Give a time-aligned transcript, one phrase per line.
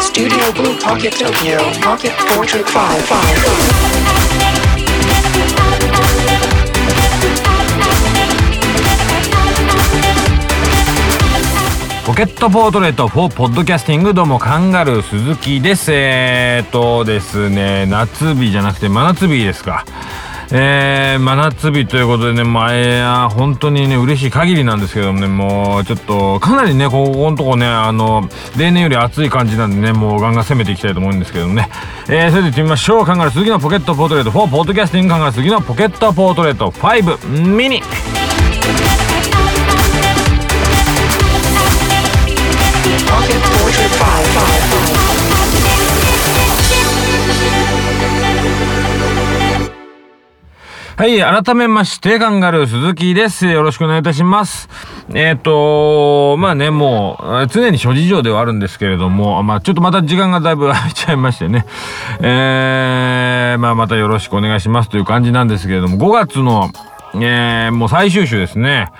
[0.00, 4.10] Studio Blue Pocket Tokyo Pocket Portrait 5
[12.06, 15.92] ポケットポートレート4ポッドキャスティングどうもカンガルー鈴木です。
[15.92, 19.84] えー、っとですね夏日じゃなくて真夏日ですか。
[20.52, 31.68] えー、真夏日ということでね、まあ、えー、本当にね、嬉しい限りなんですけどもね、もう、ちょっと、かなりね、ここのとこね、あの、例年より暑い感じなんでね、もうガンガン攻めていきたいと思うんですけどもね。
[32.08, 33.06] えー、それで行ってみましょう。
[33.06, 37.82] カンガル鈴木のポケットポートレート4、ポッドキャスティングカンガル鈴木のポケットポートレート5、ミニ。
[51.00, 53.46] はい、改めまして、カンガルー鈴木です。
[53.46, 54.68] よろしくお願いいたします。
[55.14, 61.64] えっ、と、まあね、もう、常に諸事情ではあるんですけれども、まあちょっとまた時間がだいぶ空いちゃいましてね、
[62.20, 66.70] えー、まあまたよろしくお願いしますという感じなんですけれども、5月の、
[67.14, 68.92] えー、もう最終週ですね。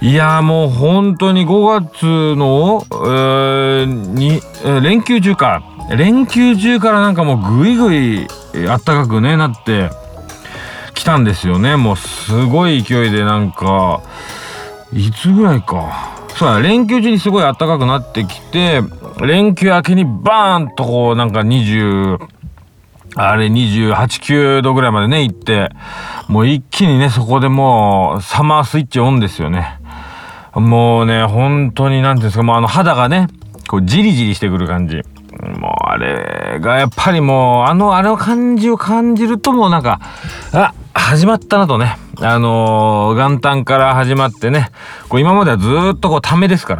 [0.00, 4.40] いやーもう本当に5月の、えーに、
[4.82, 5.62] 連休中か。
[5.96, 8.26] 連休中からなんかもうぐいぐい
[8.68, 9.90] あったかくね、なって、
[11.00, 11.76] 来たんですよね。
[11.76, 14.02] もうすごい勢いでなんか、
[14.92, 16.10] いつぐらいか。
[16.36, 18.82] そうだ、連休中にすごい暖かくなってきて、
[19.22, 22.18] 連休明けにバーンとこうなんか20、
[23.16, 25.70] あれ28、9度ぐらいまでね、行って、
[26.28, 29.78] もう一気にね、そこでもうサマースイッチオンですよね。
[30.52, 33.28] もうね、本当になんていうんですか、もうあの肌がね、
[33.68, 34.96] こうジリジリしてくる感じ。
[35.58, 39.98] もうあれがやっぱりもう、あの、あれの感じを感じるともうなんか、
[40.52, 40.74] あ、
[41.10, 41.96] 始まったなとね。
[42.20, 44.70] あのー元旦から始まってね、
[45.08, 46.76] こう今まではずっとこうためですか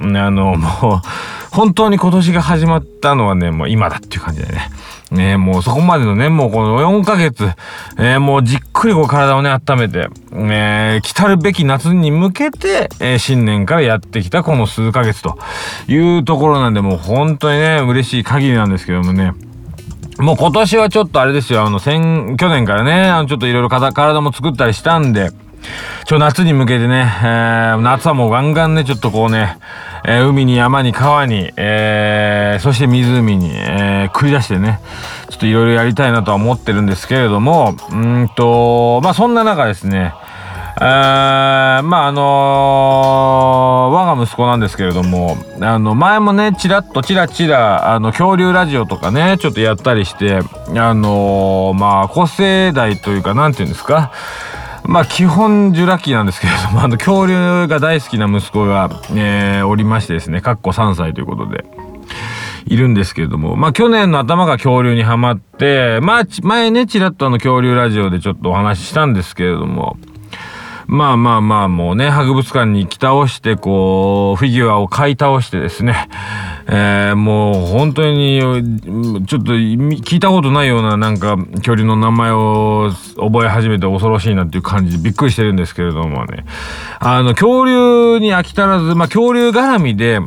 [0.00, 0.18] らね。
[0.20, 1.00] あのもう、
[1.54, 4.70] 本当に今年が始まったのはね、もう今だっていう感じでね。
[5.10, 7.44] ねもうそこまでのね、もうこの4ヶ月、
[7.98, 15.36] えーもうじっくりこう体をね、温めて、えー来たるべき夏に向けて、えー新年からやってきたこの数ヶ月と
[15.88, 19.34] いうところなんで、もう本当にね、嬉しい限りなんですけどもね。
[20.18, 25.30] もう今年はちょっとあれですよ、あの、先、去年からね、あの、ちょっといろいろ体も作ったりしたんで、
[26.04, 29.58] ちょ、夏に向けてね、えー夏はもうガンガンね、ちょっとこうね、
[30.04, 34.80] えー海に山に川に、えーそして湖に、えー繰り出してね、
[35.30, 40.14] ちょっといろいろやりたいなとは思ってるんですけれども、うんと、まあそんな中ですね、
[40.86, 50.40] えまああのー我が息子なんですけれどもあの前もねちらっとちらちらあの恐竜ラジオとかねちょっとやったりしてあ
[50.94, 54.12] のーまあ個世代というかなんていうんですか
[54.84, 61.64] まあ基本ジュラ紀なんですけれどもあの恐竜が大好きな息子が、えーおりましてですねかっこ3歳ということで。
[62.66, 69.98] いるんですけれども、まあ去年の頭が恐竜にはまって、まあ前ね、ちらっとあの恐竜ラジオでちょっとお話ししたんですけれども、
[70.86, 76.08] まあまあまあもうね、博物館に来倒して、こう、フィギュアを買い倒してですね、
[76.66, 78.40] えーもう本当に、
[79.26, 86.44] ちょっと聞いたことないようななんか恐竜の名前を覚え始めて恐ろしいなっていう感じでびっくりしてるんですけれどもね、
[87.00, 90.20] あの恐竜に飽き足らず、まあ恐竜絡みで、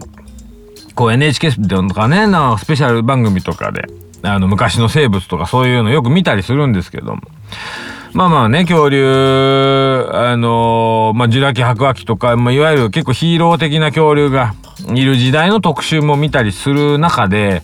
[0.96, 3.86] こう NHK とかね、なかスペシャル番組とかで、
[4.24, 7.22] あの昔の生物とかそういうのよく見たりするんですけども。
[8.18, 14.56] まあまあね、恐竜、あのまあ、ジュラ紀白亜紀とか、まあ、いわゆる結構ヒーロー的な恐竜が
[14.96, 17.62] いる時代の特集も見たりする中で、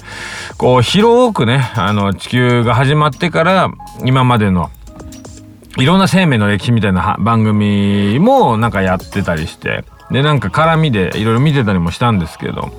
[0.59, 3.71] こう、広くね、あの、地球が始まってから、
[4.05, 4.69] 今までの、
[5.79, 12.71] いろんな生命の歴史みたいな番組もなんかやってたりして、で、なんか絡みでいろいろ見てたりもしたんですけど、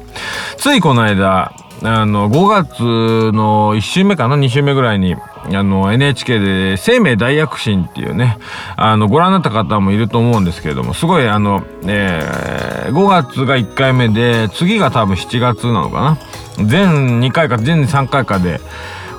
[0.59, 1.53] ついこの間、
[1.83, 5.17] あの、5月の1週目かな ?2 週目ぐらいに、
[5.53, 8.39] あの、NHK で生命大躍進っていうね、
[8.77, 16.19] あの、ご覧になった方もいると思うんですけれども、すごいあの、えー5月が1回目で、次が多分7月なのか
[16.59, 18.61] な全2回か、全3回かで、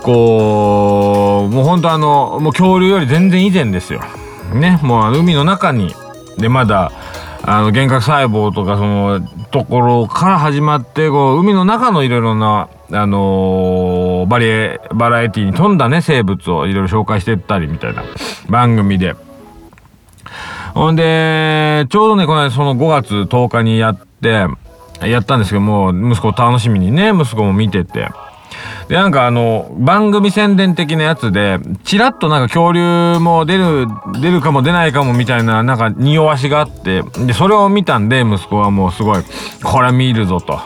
[0.04, 4.02] こう、もう本当あの、もう恐竜より全然以前ですよ。
[4.54, 5.96] ね、もうあの海の中に、
[6.38, 6.92] で、まだ、
[7.44, 9.22] あの、幻覚細胞とかその、
[9.52, 13.85] ところから始まって、こう、海の中のいろいろな、あのー
[14.25, 18.04] バリエ、バラエティに富んだね、生物をいろいろ紹介してったりみたいな
[18.50, 19.16] 番組で。
[20.74, 24.48] ほんで、ちょうどね、この間その5月10日にやって、
[25.01, 28.10] やったんですけども、息子楽しみにね、息子も見てて。
[28.88, 33.88] でなんかあの番組宣伝的なやつでちらっとなんか恐竜も出る
[34.22, 39.24] 出るかも出ないかもみたいななんか匂わしがあってでそれを見たんで息子はもうすごい
[39.64, 40.60] これ見るぞと。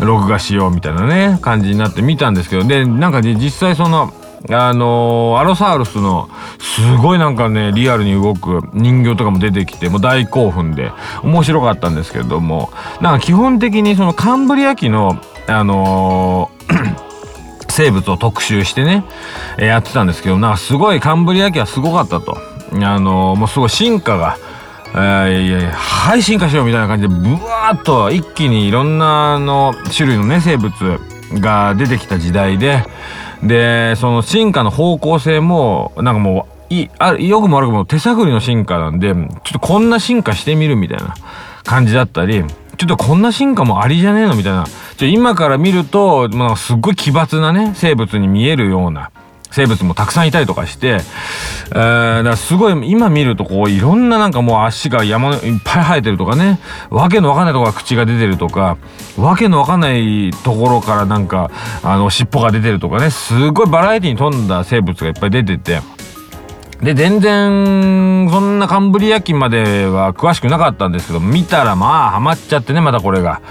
[0.00, 4.12] 録画しようみたいなね感じになって見たんですけどでなんか実際その
[4.50, 6.28] あのー、アロサウルスの
[6.60, 10.92] すごいなんかねリアルに動く人形とかも出てきてもう大興奮で
[11.24, 12.70] 面白かったんですけれども
[13.00, 17.05] なんか基本的にそのカンブリア紀のあのー
[17.76, 19.04] 生物を特集してね、
[19.58, 22.38] えー、やってたんですけどなんかすごいカンブリア紀はすごかったと。
[22.72, 24.36] あのー、もうすごい進化が
[24.92, 30.72] えー、いやいやはい進化しようみたいな感じでブワーッと一気にいろんなあの種類のね生物
[31.34, 32.82] が出てきた時代で
[33.42, 41.14] でその進化の方向性もなんかもういあよくも悪くも手探りの進化なんでちょっとこんな進化してみるみたいな
[41.64, 42.42] 感じだったり
[42.76, 49.10] ちょっとこんな進化もありじゃねえのみたいなちょ今から見ると、まあ、すっごい奇抜なね生物に見えるような
[49.50, 56.58] 生物もたくさんいたりとかして、えー、だからすごい今見るとこういろんななんかもう足が山いっぱい生えてるとかね
[56.90, 58.76] わけのわかんないところか口が出てるとか
[59.16, 61.50] わけのわかんないところからなんか
[61.82, 65.80] あの尻尾が出てるとかねすごいバラエティに富んだ生物がいっぱい出てて。
[66.86, 73.42] で、全然、そんなカンブリア紀までは詳しくなかったんですけど、見たらまあ、ハマっちゃってね、またこれが。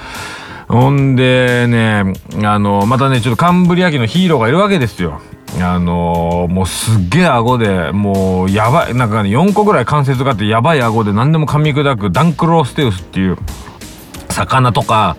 [0.69, 2.13] ほんでね、
[2.45, 5.19] あの、またね、ちょっとカンブリア紀のヒーローがいるわけですよ。
[5.59, 13.37] あの、もうすっげえ顎で、もうやばい、なんかね、4個ぐらい関節があってやばい顎で何でも噛み砕くダンクローステウスっていう
[14.29, 15.17] 魚とか、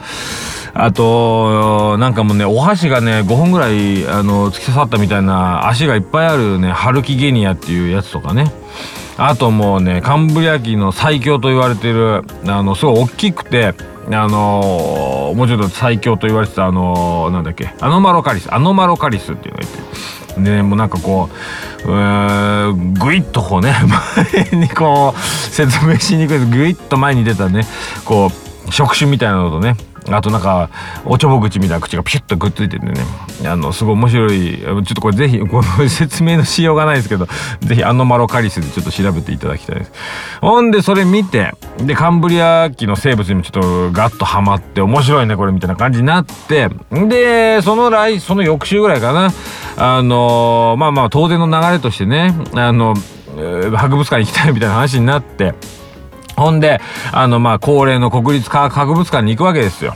[0.78, 8.52] あと、なんかもうね、お箸がね、5本ぐらい、あの、突き刺さったみたいな足がいっぱいあるね、ハルキゲニアっていうやつとかね。
[9.19, 13.75] あともうね、カンブリア紀の最強と言われてる、あの、すごい大きくて、
[14.08, 20.17] あのもうちょっと最強と言われてた、あのなんだっけ、アノマロカリス、アノマロカリスっていうのがいて。
[20.38, 21.31] でもうなんかこ
[21.87, 23.75] う、うーぐいっとこうね
[24.52, 27.67] 前にこう説明しにくいですぐいっと前に出たね
[28.05, 28.31] こ
[28.69, 29.76] う触手みたいなのとね
[30.11, 30.70] あとなんか
[31.05, 32.94] おちょぼ口みたいな口がピュッとくっついててね。
[33.44, 34.58] あのすごい面白い。
[34.58, 37.26] ちょっとこれぜひこの説明のしようがないですけど
[37.61, 39.93] ぜひアノマロカリスでちょっと調べていただきたいです。
[40.41, 49.32] ほんでそれ見てでカンブリア紀の生物にもちょっとガッとハマって面白いねこれみたいな感じになってでその来その翌週ぐらいかな。
[49.79, 52.94] あのまあまあ当然の流れとしてねあの
[53.76, 55.55] 博物館行きたいみたいな話になって
[56.37, 56.81] ほんで、
[57.12, 59.94] あの、まあ、恒例の国立科学博物館に行くわけですよ。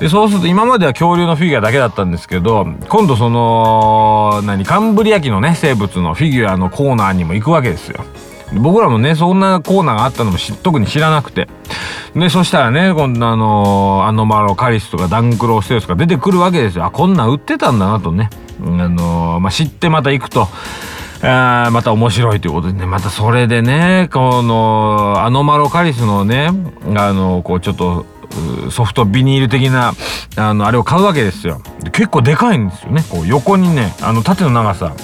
[0.00, 8.04] で、そうすると今までは恐竜のフィギュアだけだったんですけど、今度その、何、カンブリア紀のね、生物のフィギュアのコーナーにも行くわけですよ。
[8.54, 11.48] 僕らもね、そんなコーナーがあったのも特に知らなくて。
[12.14, 16.84] で、そしたらね、こんなあの、アノマロカリスとかダンクローステウスとか出てくるわけですよ。
[16.84, 18.28] あ、こんなん売ってたんだなとね。
[18.60, 20.48] あのまあ、知ってまた行くと。
[21.22, 22.86] あまた面白いということでね。
[22.86, 26.50] またそれでねこのアノマロカリスのね
[26.96, 28.06] あのこうちょっと
[28.70, 29.92] ソフトビニール的な
[30.36, 31.60] あのあれを買うわけですよ。
[31.92, 33.04] 結構でかいんですよね。
[33.08, 34.94] こう横にねあの縦の長さ。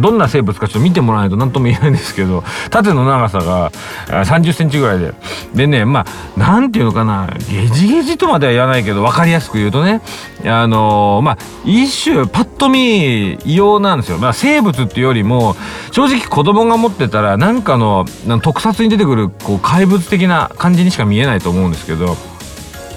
[0.00, 3.70] どんな生物かちょっと見てもらわないと何とも言えないんですけど縦の長さが
[4.08, 5.14] 30センチぐらいで。
[5.54, 6.04] でねま
[6.36, 10.00] あなんていうのかなゲジゲジとまでは言わないけど分かりやすく言うとね
[10.44, 15.54] あのー、まあ一種パッと見異様なんですよ、まあ、生物っていうよりも
[15.92, 18.04] 正直子供が持ってたら何かの
[18.42, 22.16] 特撮に出てくるこう怪物的な感じにしか見えないと思うんですけど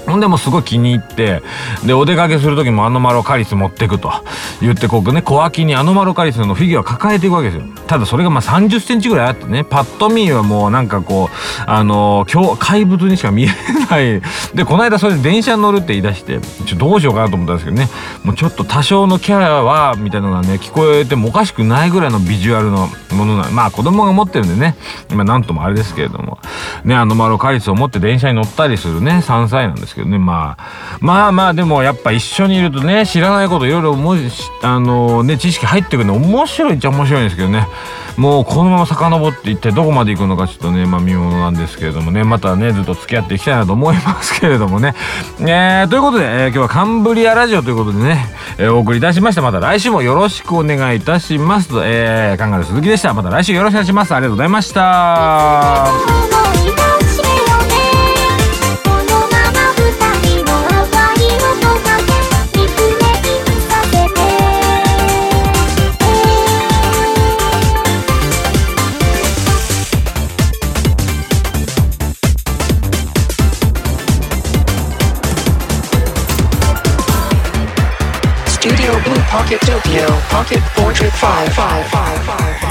[0.07, 1.41] ほんでもすごい気に入って、
[1.85, 4.11] で、お出かけする時もアノマロカリス持ってくと
[4.61, 7.63] 言って、こうね、小脇にアノマロカリスのフィギュア抱えていくわけですよ。
[7.87, 13.47] ただそれがまあ30センチぐらいあってね、パッと見はもうなんかこう、あのー、怪物にしか見え
[13.89, 14.21] ない。
[14.53, 17.89] で、この間それで電車に乗るって言い出して、ちょどうしようかなと思ったんですけどね、
[18.23, 24.75] もうちょっと多少のキャラは、みたいなのがね、聞こえてもおかしくないぐらいのビジュアルのものなまあ子供が持ってるんでね、
[25.11, 26.39] 今なんともあれですけれども、
[26.83, 33.95] ね、アノマロカリスを持って電車に乗ったりするね、3歳なんですけどね、まあ、まあまあでもやっぱ一緒にいるとね、知らないこといろいろ
[34.63, 37.67] あのね、知識入ってくるの面白いっちゃ面白いんですけどね、
[38.17, 44.95] もうこのまま遡って一体どこまで行くのかちょっとね、まあ見ものなんですけれどもね、またね、ずっと付き合っていきたいなと思いますけれどもね。
[45.39, 48.27] えー、ということで、えー、今日はカンブリアラジオということでね、
[48.57, 49.41] えー、お送りいたしました。
[49.41, 51.69] また来週もよろしくお願いいたします。
[51.83, 53.13] えー、カンガル鈴木でした。
[53.13, 54.15] また来週よろしくお願いします。
[54.15, 56.46] ありがとうございました。
[79.29, 82.66] Pocket Tokyo Pocket Portrait 555.